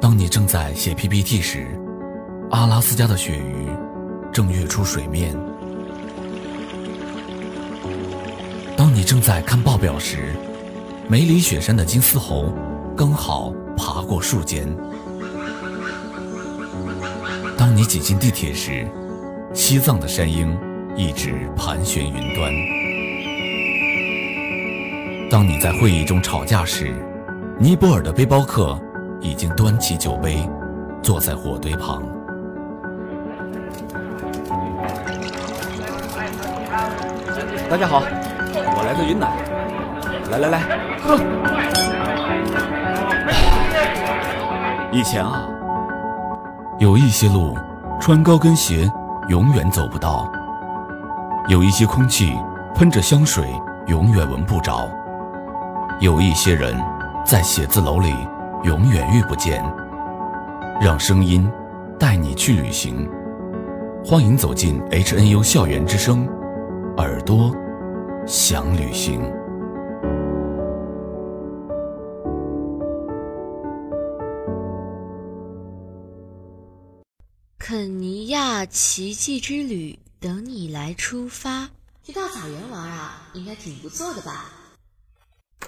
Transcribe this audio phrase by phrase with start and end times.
[0.00, 1.78] 当你正在写 PPT 时，
[2.50, 3.68] 阿拉斯加的鳕鱼
[4.32, 5.36] 正跃出水面；
[8.76, 10.34] 当你正在看报表时，
[11.08, 12.52] 梅里雪山的金丝猴
[12.96, 14.66] 刚好爬过树尖；
[17.56, 18.84] 当你挤进地铁时，
[19.54, 20.58] 西藏的山鹰
[20.96, 22.50] 一直盘旋云端；
[25.30, 26.94] 当你在会议中吵架时，
[27.58, 28.80] 尼泊尔的背包客
[29.20, 30.48] 已经端起酒杯，
[31.02, 32.02] 坐在火堆旁。
[37.68, 38.02] 大家好，
[38.54, 39.30] 我来自云南，
[40.30, 40.62] 来来来，
[41.02, 41.18] 喝。
[44.90, 45.46] 以前啊，
[46.78, 47.54] 有一些路，
[48.00, 48.90] 穿高跟鞋
[49.32, 50.30] 永远走不到；
[51.48, 52.38] 有一些空气，
[52.74, 53.48] 喷着香水
[53.86, 54.86] 永远闻不着；
[56.00, 56.78] 有一些人，
[57.24, 58.14] 在写字楼里
[58.64, 59.64] 永远遇不见。
[60.82, 61.50] 让声音
[61.98, 63.08] 带你去旅行，
[64.04, 66.28] 欢迎走进 HNU 校园之声，
[66.98, 67.50] 耳朵
[68.26, 69.18] 想旅行。
[78.66, 81.70] 奇迹之旅，等你来出发。
[82.04, 84.50] 去大草原玩啊，应该挺不错的吧？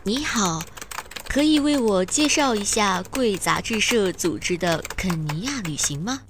[0.02, 0.60] 你好，
[1.28, 6.22] 可以为我介绍一下贵杂志社组织的肯尼亚旅行吗？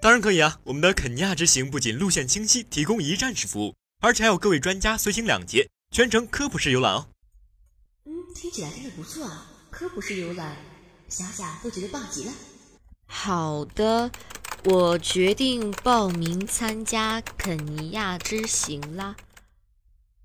[0.00, 0.60] 当然可以啊！
[0.64, 7.08] 我们的肯尼亚之行不仅路线清晰，提供一站式服务，而且还有各位专家随行两节，全程科普式游览哦。
[8.04, 9.46] 嗯，听起来真的不错啊！
[9.70, 10.56] 科普式游览，
[11.08, 12.32] 想想都觉得棒极了。
[13.06, 14.10] 好的，
[14.64, 19.14] 我决定报名参加肯尼亚之行啦。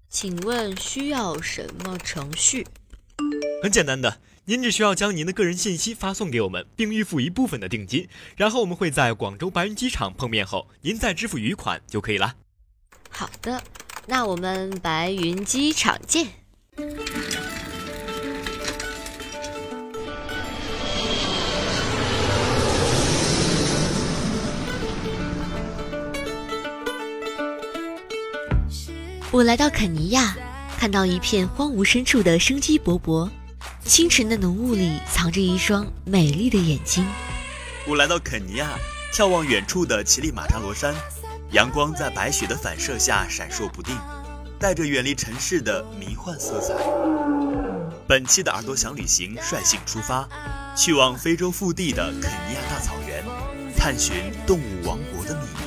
[0.09, 2.66] 请问需要什么程序？
[3.62, 8.08] 很简单的，您只需要将您的个人信息发送给我们，并预付一部分的定金，
[8.38, 12.36] 然后我们会在广州白云机场碰面后，您再支付余款就可以了。
[13.10, 13.61] 好的，
[14.08, 16.28] 那我们白云机场见。
[29.32, 30.36] 我来到肯尼亚，
[30.76, 33.30] 看到一片荒芜深处的生机勃勃，
[33.86, 37.06] 清晨的浓雾里藏着一双美丽的眼睛。
[37.86, 38.72] 我来到肯尼亚，
[39.14, 40.95] 眺望远处的乞力马扎罗山，
[41.52, 43.95] 阳光在白雪的反射下闪烁不定，
[44.60, 46.73] 带着远离尘世的迷幻色彩。
[48.08, 50.28] 本期的耳朵想旅行率性出发，
[50.76, 53.23] 去往非洲腹地的肯尼亚大草原，
[53.78, 54.16] 探寻
[54.48, 55.58] 动物王国的秘密。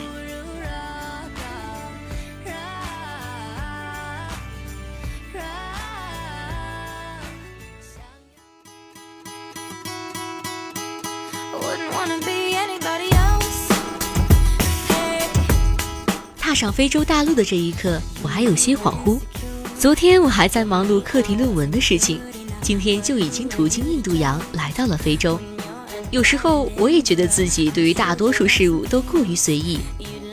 [16.39, 19.19] 踏上非洲大陆的这一刻，我还有些恍惚。
[19.79, 22.21] 昨天我还在忙碌课题论文的事情，
[22.61, 25.41] 今天就已经途经印度洋来到了非洲。
[26.11, 29.79] 有时候我也觉得自己对于大多数事物都过于随意。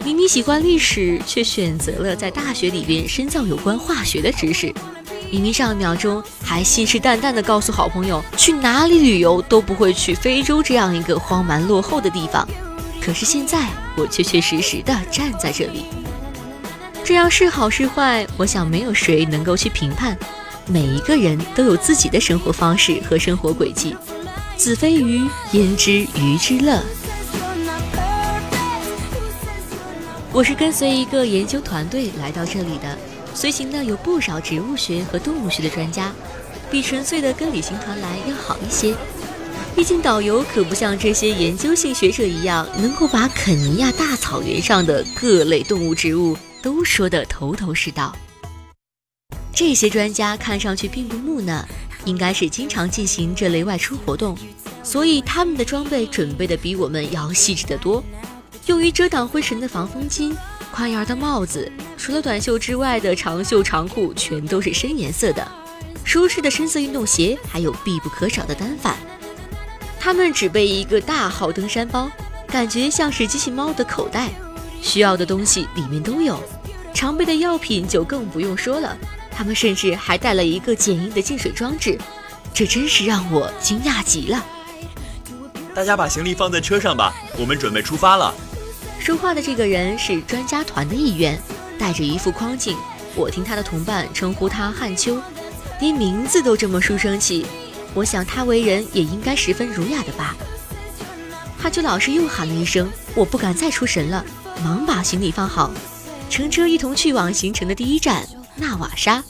[0.03, 4.73] 明明喜欢历史，却选择了在大学里边深造有关化学的知识。
[5.31, 12.47] 明明上一秒钟还信誓旦旦地告诉好朋友，去哪里旅游都不会去非洲这样一个荒蛮落后的地方。
[12.99, 15.85] 可是现在，我确确实实地站在这里。
[17.03, 20.17] 这样是好是坏，我想没有谁能够去评判。
[20.67, 23.95] 每一个人都有自己的生活方式和生活轨迹。
[24.55, 26.79] 子非鱼，焉知鱼之乐？
[30.31, 32.97] 我是跟随一个研究团队来到这里的，
[33.33, 36.11] 随行的有不少植物学和动物学的专家，
[36.69, 38.95] 比纯粹的跟旅行团来要好一些。
[39.75, 48.13] 毕竟导游可不像这些研究性学者一样，能够把肯尼亚大草原上的各类动物植物都说得头头是道。
[49.53, 51.65] 这些专家看上去并不木讷，
[52.03, 54.37] 应该是经常进行这类外出活动，
[54.83, 58.03] 所以他们的装备准备的比我们要细致得多。
[58.65, 60.35] 用于遮挡灰尘的防风巾、
[60.71, 65.45] 宽檐的帽子，除了短袖之外的长袖长裤全都是深颜色的。
[66.03, 68.95] 舒适的深色运动鞋，还有必不可少的单反。
[69.99, 72.09] 他们只背一个大号登山包，
[72.47, 74.29] 感觉像是机器猫的口袋，
[74.81, 76.41] 需要的东西里面都有。
[76.93, 78.97] 常备的药品就更不用说了，
[79.29, 81.97] 他们甚至还带了一个简易的净水装置，
[82.53, 84.43] 这真是让我惊讶极了。
[85.75, 88.33] 大家把行李放在车上吧，我们准备出发了。
[88.99, 91.39] 说话的这个人是专家团的一员，
[91.79, 92.77] 戴着一副框镜。
[93.15, 95.19] 我听他的同伴称呼他汉秋，
[95.79, 97.45] 连名字都这么书生气。
[97.95, 100.35] 我想他为人也应该十分儒雅的吧。
[101.57, 104.23] 汉秋老师又喊了一声，我不敢再出神了，
[104.63, 105.71] 忙把行李放好，
[106.29, 109.23] 乘车一同去往行程的第一站纳瓦沙。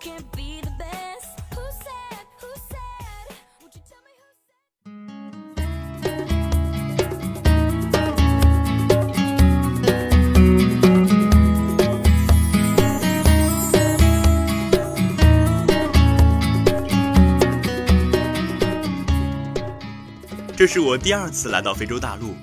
[0.00, 1.38] Can't be the best.
[1.54, 2.24] Who said?
[2.40, 3.36] Who said?
[3.60, 4.56] Would you tell me who said?
[20.56, 22.34] 这是我第二次来到非洲大陆，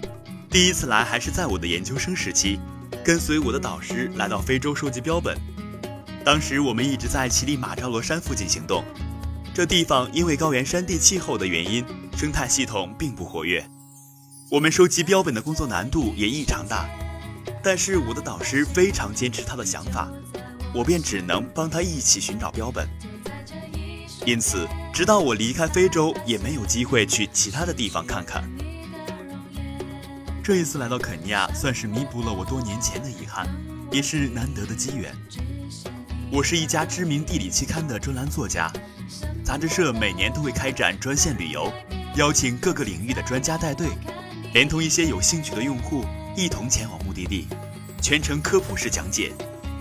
[0.52, 2.60] 第一次来还是在我的研究生时期，
[3.04, 5.36] 跟随我的导师来到非洲收集标本，
[6.28, 8.84] 当时我们一直在乞力马扎罗山附近行动，
[9.54, 11.86] 这地方因为高原山地气候的原因，
[12.18, 13.66] 生态系统并不活跃。
[14.52, 16.86] 我们收集标本的工作难度也异常大，
[17.64, 20.12] 但是我的导师非常坚持他的想法，
[20.74, 22.86] 我便只能帮他一起寻找标本。
[24.26, 28.44] 因此，直到我离开非洲，也没有机会去其他的地方看看。
[30.44, 33.48] 这一次来到肯尼亚，算是弥补了我多年前的遗憾，
[33.94, 35.16] 也是难得的机缘。
[36.30, 38.70] 我是一家知名地理期刊的专栏作家，
[39.46, 41.72] 杂志社每年都会开展专线旅游，
[42.16, 43.88] 邀请各个领域的专家带队，
[44.54, 46.04] 连同一些有兴趣的用户
[46.36, 47.48] 一同前往目的地，
[48.02, 49.32] 全程科普式讲解。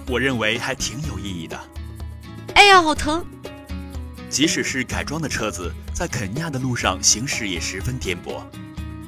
[0.09, 1.61] 我认为还挺有意义的。
[2.55, 3.27] 哎呀，好疼！
[4.31, 8.41] 即使是改装的车子，在肯尼亚的路上行驶也十分颠簸。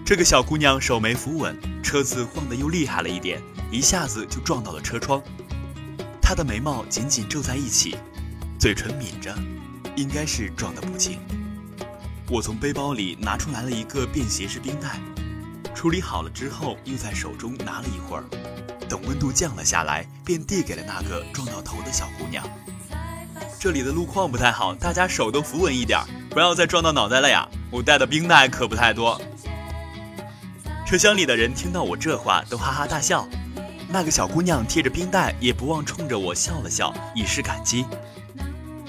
[0.05, 5.23] 这个小姑娘手没扶稳，车子晃得又厉害了一点，一下子就撞到了车窗。
[6.29, 7.97] 她的眉毛紧紧皱在一起，
[8.59, 9.35] 嘴唇抿着，
[9.97, 11.19] 应该是撞得不轻。
[12.31, 15.01] 我从背包里拿出来了一个便携式冰袋，
[15.75, 18.25] 处理好了之后，又在手中拿了一会儿，
[18.91, 22.47] 等温度降了下来，便递给了那个撞到头的小姑娘。
[23.59, 25.99] 这里的路况不太好，大家手都扶稳一点，
[26.29, 27.49] 不要再撞到脑袋了呀！
[27.71, 29.19] 我带的冰袋可不太多。
[30.87, 33.27] 车厢里的人听到我这话都哈哈大笑，
[33.91, 37.87] 那个小姑娘贴着冰袋也不忘冲着我笑了笑，以示感激。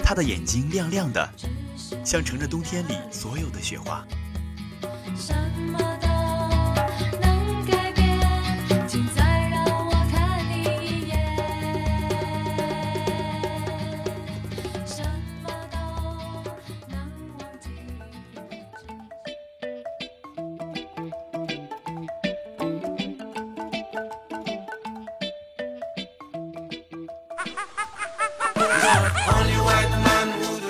[0.03, 1.29] 她的眼睛亮亮的，
[2.03, 4.05] 像盛着冬天里所有的雪花。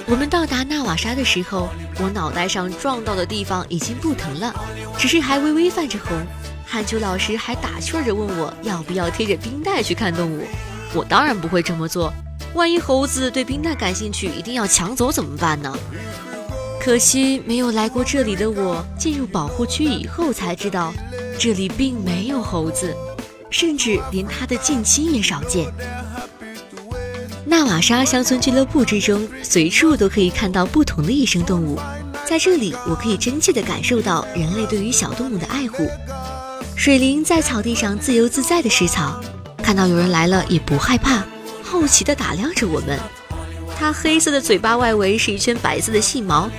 [0.07, 4.53] 我们到达纳瓦沙的时候，我脑袋上撞到的地方已经不疼了，
[4.97, 6.17] 只是还微微泛着红。
[6.65, 10.45] 汉秋老师还打趣着问我要不要贴着冰袋去看动物，
[10.93, 12.11] 我当然不会这么做。
[12.53, 15.75] 万一猴子对冰袋感兴趣，一定要抢走怎么办呢？
[16.81, 20.93] 可惜没有来过这里的我，进入保护区以后才知道，
[21.37, 22.95] 这里并没有猴子，
[23.49, 25.71] 甚至连它的近亲也少见。
[27.59, 31.77] 纳瓦沙乡村俱乐部之中，随处都可以看到不同的野生动物。
[32.25, 35.85] 在这里，我可以真切地感受到人类对于小动物的爱护。
[36.77, 39.19] 水灵在草地上自由自在地食草，
[39.61, 41.21] 看到有人来了也不害怕，
[41.61, 42.97] 好奇地打量着我们。
[43.77, 46.49] 它黑色的嘴巴外围是一圈白色的细毛，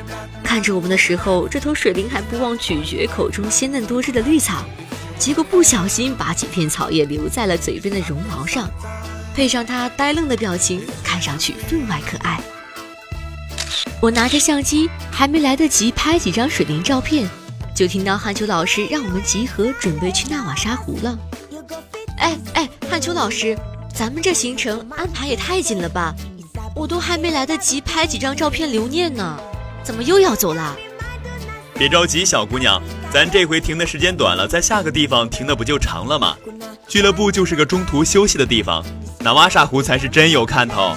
[0.44, 4.62] 看着我们的时候，这头水灵还不忘咀嚼口中鲜嫩多汁的绿草，
[5.18, 8.68] 结果不小心把几片草叶留在了嘴边的绒毛上。
[9.40, 12.38] 配上他呆愣的表情，看上去分外可爱。
[13.98, 17.26] 我拿着相机，还没来得及拍几张水灵照片，
[17.74, 21.18] 就听到汉秋老师让我们集合，准备去纳瓦沙湖了。
[22.18, 23.56] 哎哎，汉秋老师，
[23.94, 26.14] 咱们这行程安排也太紧了吧！
[26.76, 29.40] 我都还没来得及拍几张照片留念呢，
[29.82, 30.76] 怎么又要走啦？
[31.78, 32.78] 别着急，小姑娘，
[33.12, 36.36] 咱这回停的时间短了，在下个地方停的不就长了吗？
[36.86, 38.84] 俱乐部就是个中途休息的地方。
[39.18, 40.94] 那瓦沙湖才是真有看头。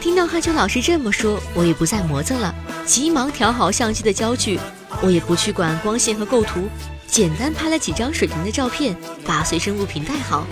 [0.00, 2.54] 听到汉秋老师这么说，我也不再磨蹭了，
[2.86, 4.58] 急忙调好相机的焦距。
[5.00, 6.68] 我也不去管光线和构图，
[7.08, 10.46] 简单拍了几张水灵的照片，把随身物品带好，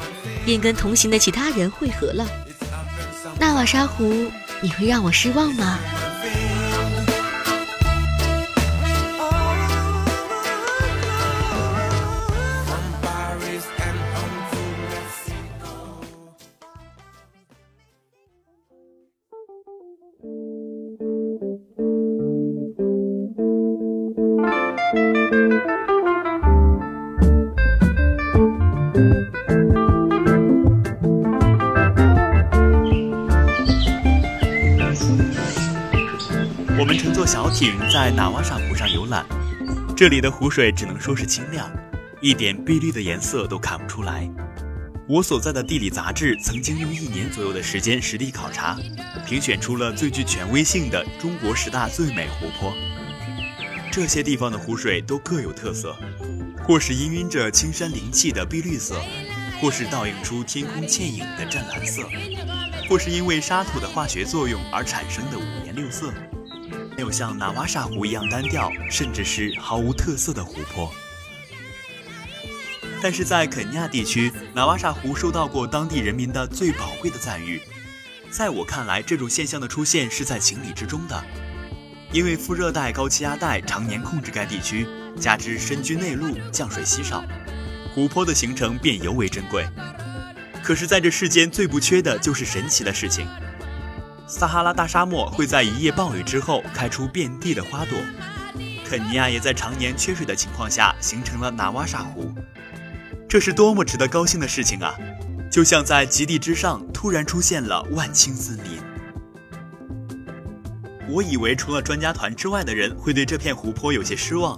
[0.45, 2.27] 便跟同行的其他人汇合了。
[3.39, 4.29] 纳瓦沙湖，
[4.61, 5.79] 你会让我失望吗？
[37.33, 39.25] 小艇在纳瓦沙湖上游览，
[39.97, 41.71] 这里的湖水只能说是清亮，
[42.21, 44.29] 一点碧绿的颜色都看不出来。
[45.09, 48.77] 我所在的地理杂志曾经用一年左右的时间实地考察，
[49.25, 52.75] 评选出了最具权威性的中国十大最美湖泊。
[53.93, 55.95] 这些地方的湖水都各有特色，
[56.65, 59.01] 或是氤氲着青山灵气的碧绿色，
[59.61, 62.03] 或是倒映出天空倩影的湛蓝色，
[62.89, 66.13] 或是因为沙土的化学作用而产生的五颜六色，
[67.01, 70.93] 没有像纳瓦沙湖一样单调，甚至是毫无特色的湖泊。
[73.01, 77.63] 但是在肯尼亚地区，纳瓦沙湖受到过当地人民的最宝贵的赞誉。
[78.31, 81.25] 在我看来，这种现象的出现是在情理之中的，
[82.13, 84.87] 因为副热带高气压带常年控制该地区，
[85.19, 87.25] 加之深居内陆，降水稀少，
[87.95, 89.67] 湖泊的形成便尤为珍贵。
[90.63, 93.27] 可是，在这世间最不缺的就是神奇的事情。
[94.31, 97.99] 撒哈拉大沙漠会在一夜暴雨之后开出遍地的花朵，
[98.85, 102.33] 肯尼亚也在常年缺水的情况下形成了纳瓦沙湖。
[103.29, 104.95] 这是多么值得高兴的事情啊！
[105.51, 108.81] 就像在极地之上突然出现了万顷森林。
[111.09, 114.57] 我以为除了专家团之外的人会对这片湖泊有些失望，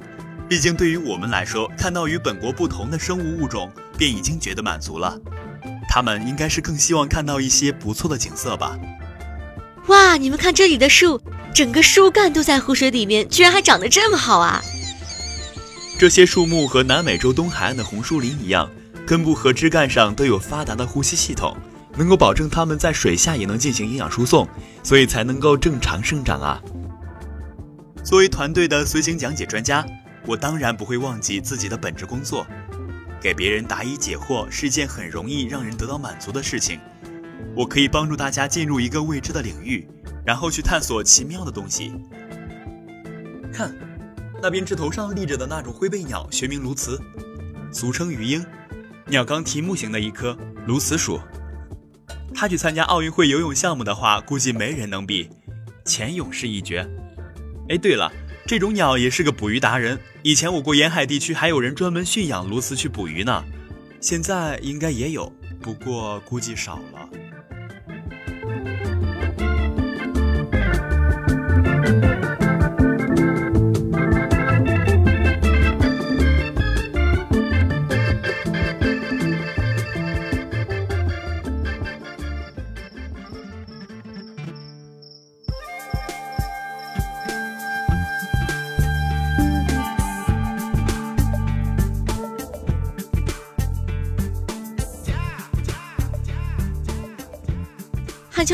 [0.50, 5.18] 毕竟对于我们来说，看到与本国不同的生物物种便已经觉得满足了。
[5.88, 8.78] 他们应该是更希望看到一些不错的景色吧。
[9.88, 11.20] 哇，你们看这里的树，
[11.54, 14.62] 整个树干都在湖水里面，居然还长得这么好啊！
[15.98, 18.70] 这些树木和南美洲东海岸的红树林一样，
[19.06, 21.56] 根部和枝干上都有发达的呼吸系统，
[21.96, 24.48] 能够保证它们在水下也能进行营养输送，
[24.82, 26.60] 所以才能够正常生长啊。
[28.04, 29.84] 作为团队的随行讲解专家，
[30.26, 32.46] 我当然不会忘记自己的本职工作，
[33.20, 36.78] 给别人答疑解惑是件很容易让人得到满足的事情。
[37.56, 39.86] 我可以帮助大家进入一个未知的领域，
[40.24, 41.92] 然后去探索奇妙的东西。
[43.52, 43.74] 看。
[44.44, 46.98] 那边枝头上立着的那种灰背鸟，学名鸬鹚，
[47.70, 48.44] 俗称鱼鹰，
[49.06, 51.20] 鸟纲题木型的一科，鸬鹚属。
[52.34, 55.30] 它去参加奥运会游泳项目的话，估计没人能比，
[55.84, 56.84] 潜泳是一绝。
[57.68, 58.10] 哎，对了，
[58.44, 59.96] 这种鸟也是个捕鱼达人。
[60.24, 63.44] 以前我国沿海地区还有人专门驯养鸬鹚去捕鱼呢，
[64.00, 67.08] 现在应该也有，不过估计少了。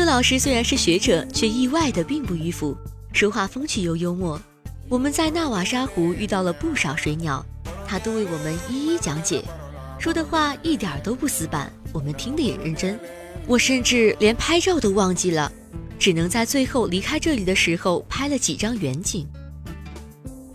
[0.09, 2.75] 老师虽然是学者，却意外的并不迂腐，
[3.13, 4.41] 说话风趣又幽默。
[4.89, 7.45] 我们在纳瓦沙湖遇到了不少水鸟，
[7.87, 9.43] 他都为我们一一讲解，
[9.99, 12.99] 说的话一点都不死板，我们听得也认真。
[13.45, 15.51] 我甚至连拍照都忘记了，
[15.99, 19.27] 只能在最后离开这里的时候拍了几张远景。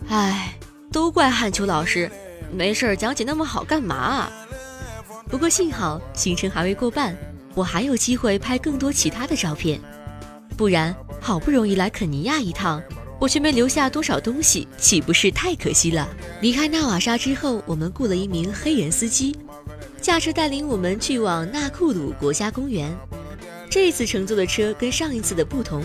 [0.09, 0.53] 唉，
[0.91, 2.11] 都怪汉秋老师，
[2.51, 4.31] 没事儿讲解那么好干嘛啊？
[5.29, 7.17] 不过幸好行程还未过半。
[7.55, 9.79] 我还有机会拍更多其他的照片，
[10.57, 12.83] 不然好不容易来肯尼亚一趟，
[13.19, 16.07] 我却没留下多少东西，岂不是太可惜了？
[16.41, 19.37] 离开纳瓦沙之后，我们雇了一名黑人司机，
[20.01, 22.93] 驾车带领我们去往纳库鲁国家公园。
[23.69, 25.83] 这次乘坐的车跟上一次的不同，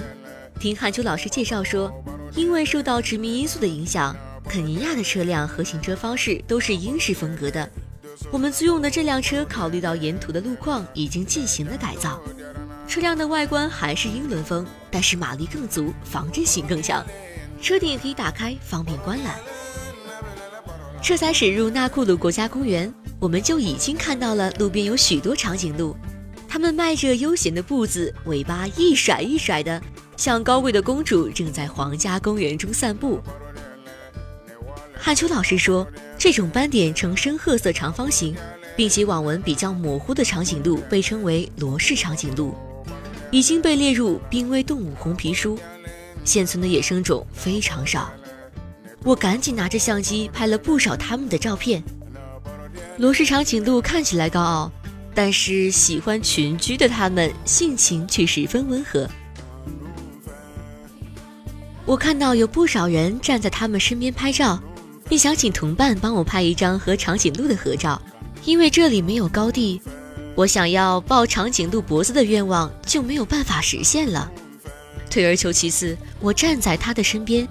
[0.58, 1.90] 听汉秋老师介绍说，
[2.34, 4.14] 因为受到殖民因素的影响，
[4.48, 7.70] 肯尼亚的车辆和行车方式都是英式风格的。
[8.30, 12.20] 我们租用的这辆车，考虑到沿途的路况，已经进行了改造。
[12.86, 17.04] 车辆的外观还是英伦风，但是马力更足，防震性更强。
[17.62, 19.36] 车顶可以打开，方便观览。
[21.02, 25.96] 这才驶入纳库鲁国家公园，我们就已经看到了路边有许多长颈鹿，
[26.48, 29.80] 它们迈着悠闲的步子，尾巴一甩一甩的，
[30.16, 33.20] 像高贵的公主正在皇家公园中散步。
[34.94, 35.86] 汉秋老师说。
[36.20, 38.36] 这种斑点呈深褐色长方形，
[38.76, 42.54] 并且网纹比较模糊的长颈鹿被称为罗氏长颈鹿，
[43.30, 45.58] 已经被列入濒危动物红皮书。
[46.22, 48.12] 现存的野生种非常少。
[49.02, 51.82] 我赶紧拿着相机拍了不少它们的照片。
[52.98, 54.70] 罗氏长颈鹿看起来高傲，
[55.14, 59.08] 但是喜欢群居的它们性情却十分温和。
[61.86, 64.62] 我看到有不少人站在它们身边拍照。
[65.10, 68.00] 并想请同伴帮我拍一张和长颈鹿的合照，
[68.44, 69.82] 因为这里没有高地，
[70.36, 74.30] 我想要抱长颈鹿脖子的愿望就没有办法实现了。
[75.10, 77.46] 退而求其次，我站在他的身边，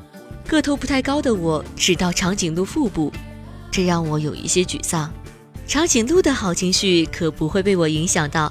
[0.47, 3.11] 个头不太高的我只到长颈鹿腹部，
[3.69, 5.11] 这让我有一些沮丧。
[5.67, 8.49] 长颈鹿的好情绪可不会被我影响到，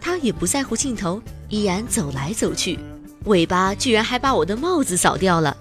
[0.00, 2.80] 它也不在乎镜头，依然走来走去，
[3.26, 5.56] 尾巴居然还把我的帽子扫掉了。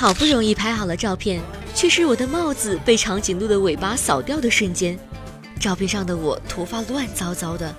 [0.00, 1.42] 好不容易拍好了照片，
[1.74, 4.98] 却是我的帽子被长颈鹿的尾巴扫掉的瞬间。
[5.60, 7.70] 照片上的我头发乱糟糟的，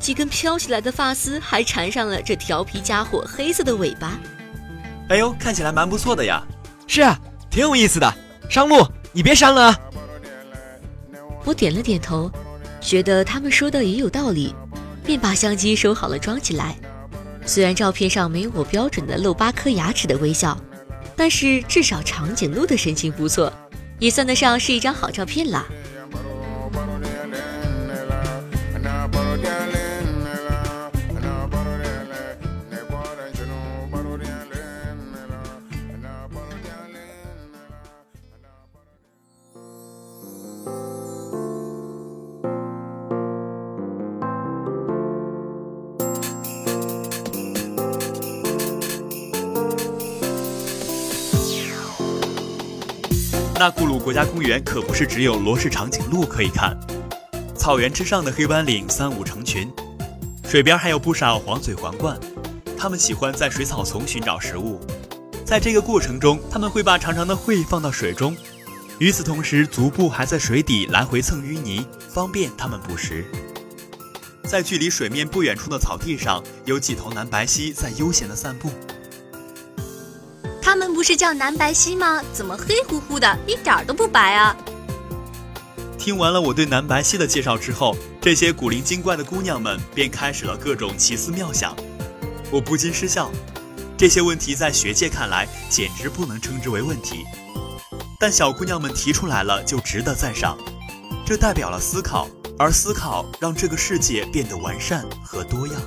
[0.00, 4.18] 几根飘起来的发丝还缠上了这调皮家伙黑色的尾巴。
[5.08, 6.42] 哎呦，看起来蛮不错的呀！
[6.88, 7.16] 是啊，
[7.48, 8.12] 挺有意思的。
[8.50, 9.80] 商路，你别删了啊！
[11.44, 12.28] 我点了点头，
[12.80, 14.52] 觉得他们说的也有道理，
[15.04, 16.76] 便把相机收好了装起来。
[17.46, 20.60] 虽然照片上没有我标准的露八颗牙齿的微笑，
[21.18, 23.52] 但是至少长颈鹿的神情不错，
[23.98, 25.66] 也算得上是一张好照片了。
[53.58, 56.78] 纳库鲁国家公园可不是只有罗氏长颈鹿可以看，
[57.56, 59.68] 草原之上的黑斑岭三五成群，
[60.44, 62.16] 水边还有不少黄嘴皇冠，
[62.78, 64.78] 它们喜欢在水草丛寻找食物，
[65.44, 68.36] 在这个过程中，它们会把长长的喙放到水中，
[69.00, 73.24] 与此同时，足部还在水底来回蹭淤泥，方便它们捕食。
[74.44, 78.70] 在距离水面不远处的草地上，有几头南白犀在悠闲地散步。
[80.68, 82.22] 它们不是叫南白犀吗？
[82.30, 84.54] 怎么黑乎乎的，一点都不白啊！
[85.96, 91.74] 听完了我对南白犀的介绍之后，这些古灵精怪的姑娘们便开始了各种奇思妙想。
[92.50, 93.30] 我不禁失笑，
[93.96, 97.24] 这些问题在学界看来简直不能称之为问题，
[98.20, 100.58] 但小姑娘们提出来了就值得赞赏，
[101.24, 102.28] 这代表了思考，
[102.58, 105.80] 而思考让这个世界变得完善和多样。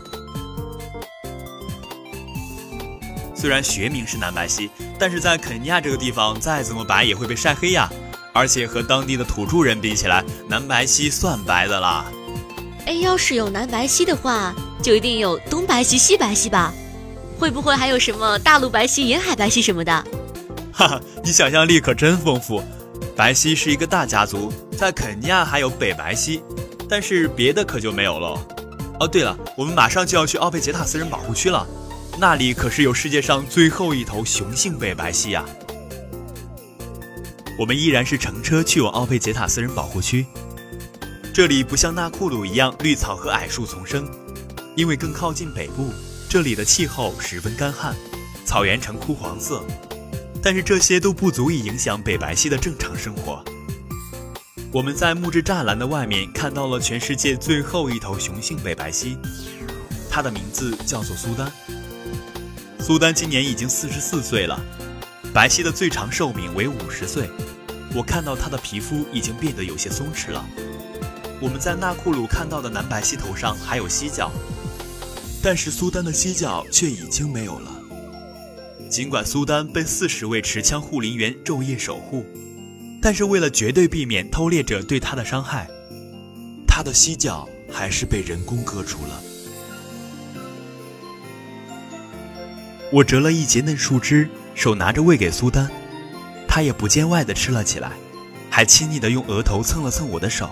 [3.41, 7.89] 虽然学名是南白犀，但是在肯尼亚这个地方，再怎么白也会被晒黑呀。
[8.33, 12.05] 而且和当地的土著人比起来，南白犀算白的啦。
[12.85, 16.71] 哎，要是有南白犀的话，就一定有东白犀、西白犀吧？
[17.39, 19.91] 会不会还有什么大陆白犀、沿海白犀什么的？
[20.71, 22.63] 哈哈，你想象力可真丰富。
[23.15, 26.43] 白犀是一个大家族，在肯尼亚还有北白犀，
[26.87, 28.39] 但是别的可就没有了。
[28.99, 31.65] 哦，对了，我们马上就要去奥佩杰塔斯人保护区了。
[32.19, 35.43] 那里可是有世界上最后一头雄性北白犀呀！
[37.57, 40.25] 我们依然是乘车去往奥佩杰塔私人保护区。
[41.33, 44.07] 这里不像纳库鲁一样绿草和矮树丛生，
[44.75, 45.91] 因为更靠近北部，
[46.29, 47.95] 这里的气候十分干旱，
[48.45, 49.63] 草原呈枯黄色。
[50.43, 53.43] 但是这些都不足以影响北白犀的正常生活。
[54.71, 59.17] 我们在木质栅栏的外面看到了全世界最后一头雄性北白犀，
[60.09, 61.51] 它的名字叫做苏丹。
[62.81, 64.59] 苏丹今年已经四十四岁了，
[65.31, 67.29] 白犀的最长寿命为五十岁。
[67.93, 70.43] 我看到他的皮肤已经变得有些松弛了。
[71.39, 74.31] 我们在纳库鲁看到的南白犀头上还有犀角，
[75.43, 77.71] 但是苏丹的犀角却已经没有了。
[78.89, 82.25] 尽管苏丹被四十位持枪护林员昼夜守护，
[82.99, 85.69] 但是为了绝对避免偷猎者对他的伤害，
[86.67, 89.21] 他的犀角还是被人工割除了。
[92.91, 95.69] 我折了一截嫩树枝，手拿着喂给苏丹，
[96.47, 97.93] 他也不见外地吃了起来，
[98.49, 100.49] 还亲昵地用额头蹭了蹭我的手，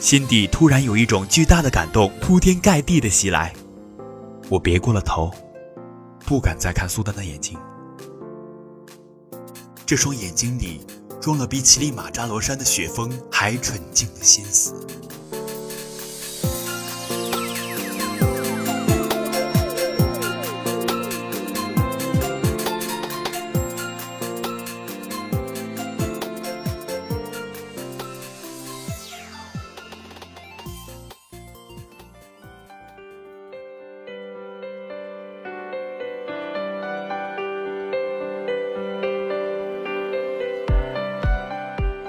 [0.00, 3.52] 心底突然有一种巨大的感动铺天盖地的袭来，
[4.48, 5.30] 我别过了头，
[6.24, 7.58] 不敢再看苏丹的眼睛，
[9.84, 10.80] 这双眼睛里
[11.20, 14.74] 装了比乞力马扎罗山的雪峰还纯净的心思。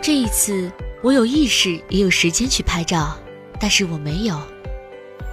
[0.05, 3.17] 这一次，我有意识也有时间去拍照，
[3.59, 4.39] 但是我没有。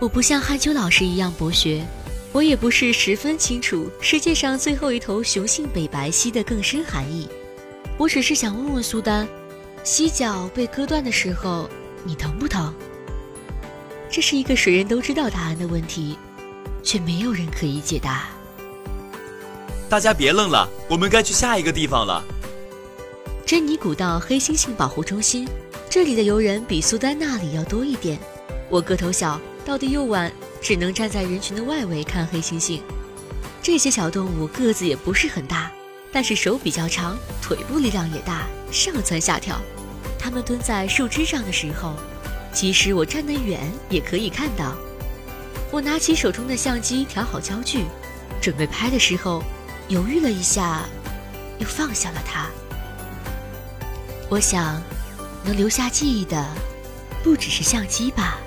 [0.01, 1.87] 我不像汉秋老师一样博学，
[2.33, 7.29] 我也不是十分清楚世界上最后一头雄性北白犀的更深含义。
[7.99, 9.29] 我只是想问问苏丹，
[9.85, 11.69] 犀角被割断的时候，
[12.03, 12.73] 你疼不疼？
[14.11, 16.17] 这是一个谁人都知道答案的问题，
[16.83, 18.31] 却没有人可以解答。
[19.91, 22.25] 大家别愣了，我们该去下一个地方了。
[23.53, 25.47] 珍妮古道黑猩猩保护中心，
[25.91, 28.19] 这里的游人比苏丹那里要多一点。
[28.71, 32.81] 我个头小，到的又晚，只能站在人群的外围看黑猩猩。
[33.63, 35.71] 这些小动物个子也不是很大，
[36.11, 39.61] 但是手比较长，腿部力量也大，上蹿下跳。
[40.19, 41.93] 它们蹲在树枝上的时候，
[42.55, 44.75] 即使我站得远也可以看到。
[45.71, 47.85] 我拿起手中的相机，调好焦距，
[48.41, 49.45] 准备拍的时候，
[49.89, 50.89] 犹豫了一下，
[51.59, 52.49] 又放下了它。
[54.33, 54.81] 我想，
[55.45, 56.43] 能留下记忆的，
[57.23, 58.39] 不只是相机吧。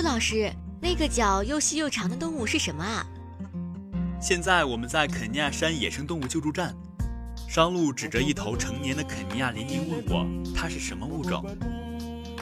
[0.00, 3.04] 秋老师，那个脚又细又长的动物是什么啊？
[4.18, 6.74] 现在我们在肯尼亚山野生动物救助站。
[7.46, 11.44] 商路指着一头成年的肯尼亚林羚问我：“它是什么物种？”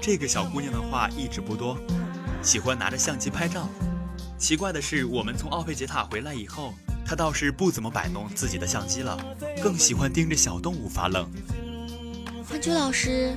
[0.00, 1.76] 这个小姑娘的话一直不多，
[2.42, 3.68] 喜欢拿着相机拍照。
[4.38, 9.18] 奇怪的是，我们从奥佩杰塔回来以后，她倒是不怎么摆弄自己的相机了，
[9.60, 11.28] 更喜欢盯着小动物发愣。
[12.48, 13.36] 汉秋老师，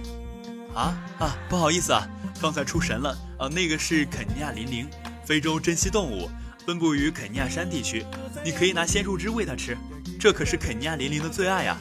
[0.75, 2.07] 啊啊，不好意思啊，
[2.39, 3.17] 刚才出神了。
[3.41, 4.87] 呃，那个是肯尼亚林羚，
[5.25, 6.29] 非洲珍稀动物，
[6.63, 8.05] 分布于肯尼亚山地区。
[8.45, 9.75] 你可以拿鲜树枝喂它吃，
[10.19, 11.75] 这可是肯尼亚林羚的最爱呀。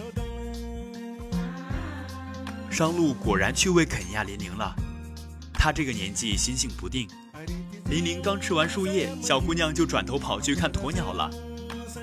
[2.70, 4.74] 商路果然去喂肯尼亚林羚了，
[5.52, 7.06] 他这个年纪心性不定。
[7.90, 11.30] 林羚刚吃完树叶，小姑娘就转头跑去看鸵鸟了。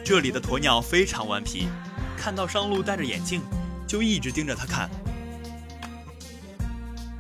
[0.06, 1.68] 这里的鸵鸟非常顽皮，
[2.16, 3.42] 看到商路戴着眼镜，
[3.88, 4.88] 就一直盯着他看。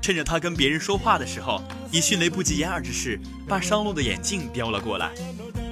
[0.04, 5.12] 趁着他跟别人说话的时候，以迅雷不及掩耳之势把商路的眼镜叼了过来，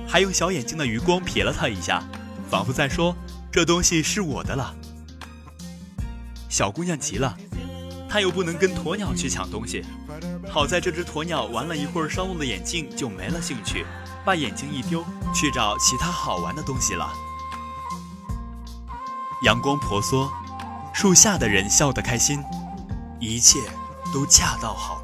[0.08, 2.04] 还用小眼睛的余光瞥了他一下，
[2.50, 3.16] 仿佛在说
[3.52, 4.74] ：“这东西是我的了。”
[6.50, 7.38] 小姑娘急了，
[8.10, 9.84] 她又不能跟鸵鸟去抢东西。
[10.50, 13.86] 好在这只鸵鸟玩了一会儿商路的眼镜就没了兴趣，
[14.24, 17.12] 把眼镜一丢，去找其他好玩的东西了。
[19.44, 20.32] 阳光婆娑，
[20.94, 22.42] 树下的人笑得开心，
[23.20, 23.60] 一切。
[24.14, 25.04] 都恰到好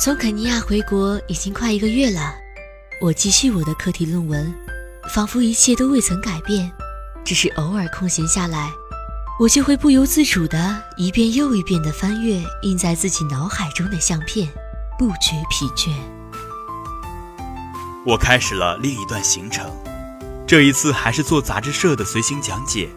[0.00, 2.32] 从肯尼亚回国已经快一个月了，
[3.00, 4.54] 我继续我的课题论文，
[5.12, 6.70] 仿佛一切都未曾改变，
[7.24, 8.70] 只是偶尔空闲下来，
[9.40, 14.48] 我就会不由自主的一遍又一遍的翻阅印在自己脑海中的相片，
[14.96, 15.92] 不觉疲倦。
[18.06, 19.68] 我开始了另一段行程，
[20.46, 22.88] 这一次还是做杂志社的随行讲解，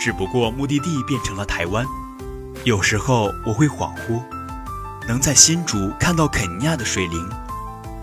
[0.00, 1.84] 只不过目的地变成了台湾。
[2.64, 4.22] 有时候我会恍惚。
[5.08, 7.28] 能在新竹看到肯尼亚的水灵，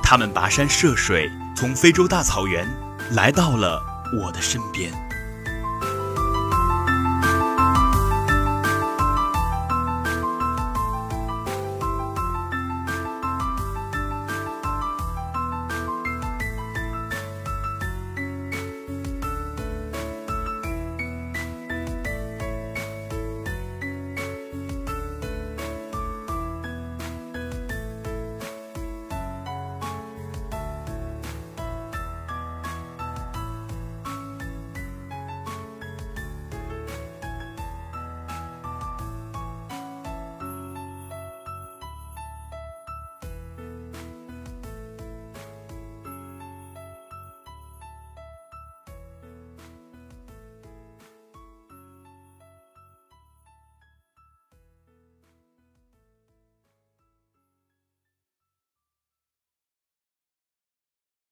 [0.03, 2.67] 他们跋山涉水，从非洲大草原
[3.11, 3.81] 来到了
[4.21, 4.91] 我的身边。